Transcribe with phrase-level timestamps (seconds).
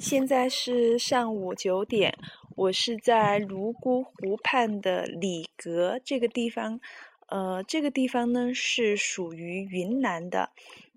[0.00, 2.16] 现在是上午九点，
[2.56, 6.80] 我是在泸沽湖畔的里格这个地方。
[7.28, 10.48] 呃，这个地方呢是属于云南的。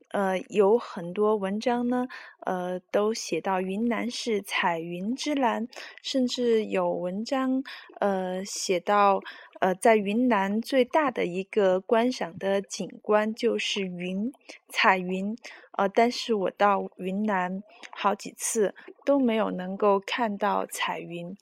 [0.08, 2.08] 呃，有很多文章呢，
[2.46, 5.68] 呃，都写到云南是彩云之蓝，
[6.02, 7.64] 甚至有文章
[8.00, 9.20] 呃写到，
[9.64, 14.30] 呃，在云南最大的一个观赏的景观就是云
[14.68, 15.38] 彩云。
[15.78, 21.34] 呃，但是我到云南好几次都没有能够看到彩云。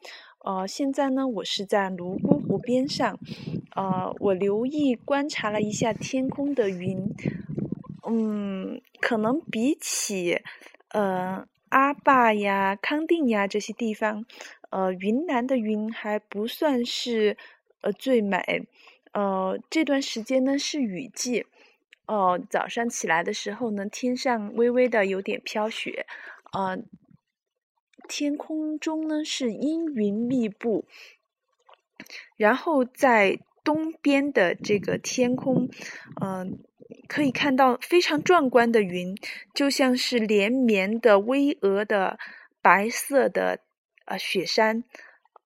[0.45, 3.17] 呃，现在呢，我是在泸沽湖边上，
[3.76, 6.99] 呃，我留意观察了一下天空的云。
[8.07, 10.40] 嗯，可能比起
[10.90, 14.23] 呃阿坝呀、康定呀这些地方，
[14.70, 17.35] 呃，云南的云还不算是
[17.81, 18.67] 呃最美。
[19.12, 21.45] 呃，这段时间呢是雨季，
[22.07, 26.05] 哦，早上起来的时候呢，天上微微的有点飘雪，
[26.54, 26.77] 呃，
[28.07, 30.85] 天空中呢是阴云密布，
[32.37, 35.70] 然后在东边的这个天空，
[36.21, 36.59] 嗯。
[37.07, 39.15] 可以看到非常壮观的云，
[39.54, 42.20] 就像是连绵的巍峨的
[42.62, 43.59] 白色的
[44.05, 44.84] 呃雪山，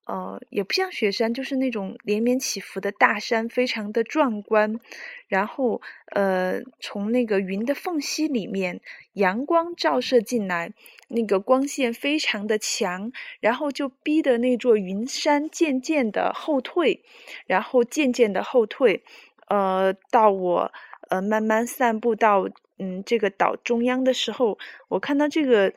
[0.05, 4.79] 呃也不像雪山，就是那种连绵起伏的大山，非常的壮观。
[5.27, 5.81] 然后
[6.13, 8.81] 呃从那个云的缝隙里面，
[9.13, 10.73] 阳光照射进来，
[11.07, 17.03] 那个光线非常的强，然后就逼得那座云山渐渐的后退，
[17.47, 19.03] 然后渐渐的后退，
[19.47, 20.71] 呃到我。
[21.07, 25.71] 呃，慢慢散步到嗯这个岛中央的时候，我看到这个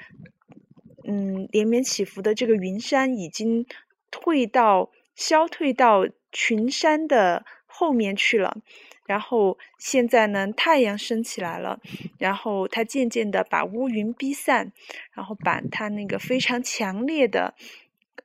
[1.06, 3.66] 嗯连绵起伏的这个云山已经
[4.10, 8.58] 退到消退到群山的后面去了。
[9.06, 11.80] 然后现在呢，太阳升起来了，
[12.18, 14.72] 然后它渐渐的把乌云逼散，
[15.12, 17.54] 然后把它那个非常强烈的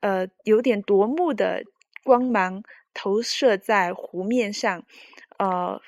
[0.02, 1.64] 呃有点夺目的
[2.04, 4.84] 光芒投射在湖面上，
[5.38, 5.82] 呃。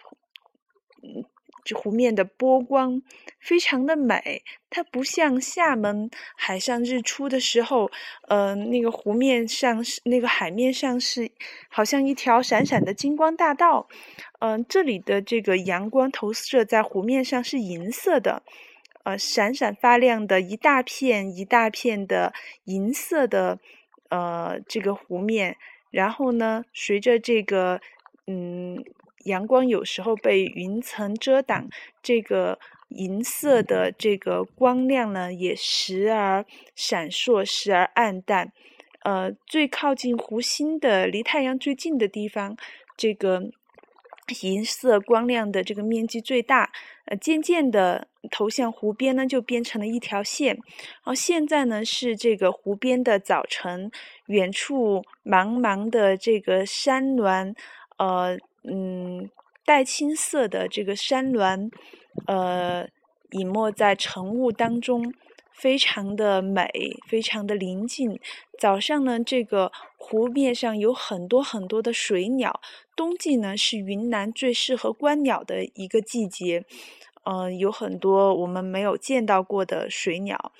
[1.65, 3.01] 这湖面的波光
[3.39, 7.89] 非常的美，它不像厦门海上日出的时候，
[8.27, 11.31] 嗯，那个湖面上是那个海面上是
[11.67, 13.89] 好像一条闪闪的金光大道，
[14.39, 18.43] 嗯，这里的这个阳光投射在湖面上是银色的，
[19.03, 22.31] 呃，闪闪发亮的一大片一大片的
[22.65, 23.59] 银色的
[24.09, 25.57] 呃这个湖面，
[25.89, 27.81] 然后呢，随着这个
[28.27, 28.85] 嗯。
[29.25, 31.67] 阳光有时候被云层遮挡，
[32.01, 32.57] 这个
[32.89, 38.51] 银色的这个光亮呢，也时而闪烁，时而暗淡。
[39.03, 42.55] 呃，最靠近湖心的、离太阳最近的地方，
[42.95, 43.41] 这个
[44.41, 46.71] 银色光亮的这个面积最大。
[47.05, 50.55] 呃，渐渐的投向湖边呢，就变成了一条线。
[50.55, 53.91] 然后现在呢，是这个湖边的早晨，
[54.27, 57.55] 远处茫茫的这个山峦，
[57.97, 58.37] 呃。
[58.67, 59.29] 嗯，
[59.63, 61.69] 带青色的这个山峦，
[62.27, 62.87] 呃，
[63.31, 65.13] 隐没在晨雾当中，
[65.51, 66.69] 非常的美，
[67.07, 68.19] 非常的宁静。
[68.57, 72.59] 早上呢，这个湖面上有很多很多的水鸟。
[72.95, 76.63] 冬季呢，是云南最适合观鸟的一个季节，
[77.25, 80.53] 嗯，有很多我们没有见到过的水鸟。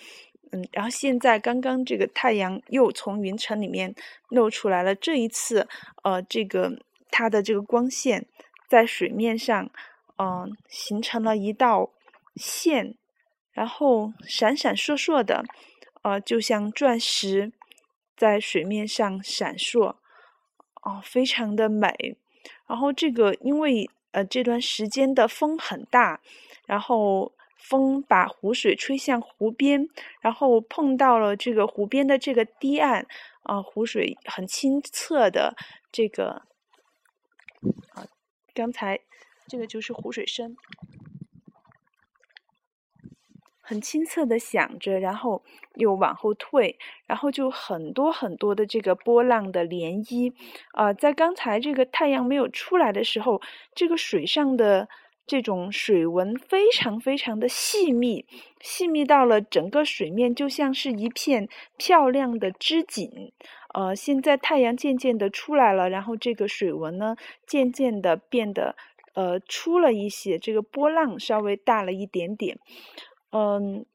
[0.51, 3.95] 嗯，然后现在刚刚这个太阳又从云层里面
[4.29, 4.93] 露出来了。
[4.93, 5.67] 这一次，
[6.03, 6.77] 呃，这个。
[7.11, 8.25] 它的这个光线
[8.67, 9.69] 在水面上，
[10.17, 11.91] 嗯，形成了一道
[12.35, 12.95] 线，
[13.51, 15.45] 然后闪闪烁烁的，
[16.01, 17.53] 呃，就像钻石
[18.17, 19.95] 在水面上闪烁，
[20.81, 22.17] 哦，非常的美。
[22.67, 26.19] 然后这个因为呃这段时间的风很大，
[26.65, 29.87] 然后风把湖水吹向湖边，
[30.21, 33.05] 然后碰到了这个湖边的这个堤岸，
[33.43, 35.55] 啊，湖水很清澈的
[35.91, 36.41] 这个。
[37.93, 38.07] 啊，
[38.53, 38.99] 刚才
[39.47, 40.55] 这个就是湖水声，
[43.61, 45.43] 很清澈的响着，然后
[45.73, 50.33] 又往后退，然后就很多很多的这个波浪的涟漪。
[50.73, 53.41] 啊，在刚才这个太阳没有出来的时候，
[53.73, 54.87] 这个水上的
[55.27, 58.25] 这种水纹非常非常的细密，
[58.61, 63.31] 细密到了整个水面就像是一片漂亮的织锦。
[63.73, 68.75] 呃，现在太阳渐渐的出来了，然后这个水纹呢，渐渐的变得
[69.15, 72.57] 呃粗了一些，这个波浪稍微大了一点点。
[73.31, 73.85] 嗯，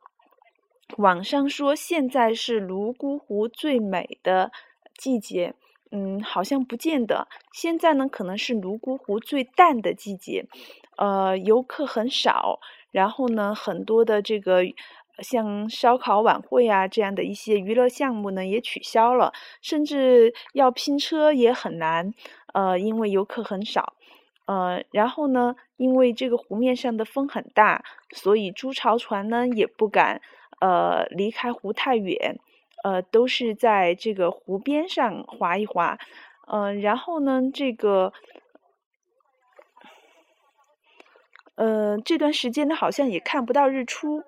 [0.99, 4.51] 网上说现在是泸沽湖最美的
[4.99, 5.55] 季节，
[5.91, 7.27] 嗯，好像不见得。
[7.53, 10.47] 现在呢，可能是泸沽湖最淡的季节，
[10.97, 12.61] 呃，游客很少，
[12.91, 14.63] 然后呢，很多的这个
[15.19, 22.15] 像烧烤晚会啊这样的一些娱乐项目呢也取消了，甚至要拼车也很难，
[22.55, 23.95] 呃，因为游客很少。
[24.47, 30.21] 呃，然后呢，因为这个湖面上的风很大，所以朱潮船呢也不敢
[30.61, 32.39] 呃离开湖太远，
[32.83, 35.99] 呃，都是在这个湖边上划一划。
[36.47, 38.13] 嗯，然后呢，这个。
[41.57, 44.23] 呃，这段时间呢，好像也看不到日出，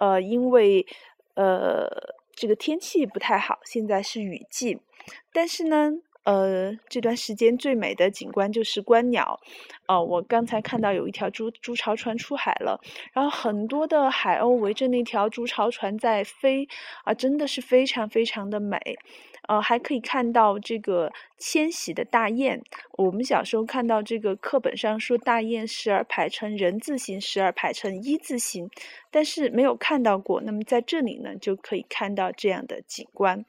[0.00, 0.86] 呃，因为
[1.34, 1.86] 呃
[2.32, 4.80] 这个天气不太好，现在是雨季。
[5.30, 5.92] 但是呢，
[6.28, 9.40] 呃，这段时间最美的景观就是观鸟。
[9.86, 12.78] 哦，我刚才看到有一条朱朱潮船出海了，
[13.14, 16.68] 然后很多的海鸥围着那条朱潮船在飞，
[17.04, 18.78] 啊，真的是非常非常的美。
[19.48, 22.60] 呃，还可以看到这个迁徙的大雁。
[22.98, 28.68] 我们小时候看到这个课本上说大雁时而排成人字形，时而排成一字形，
[29.10, 30.42] 但是没有看到过。
[30.42, 33.46] 那么在这里呢，就可以看到这样的景观。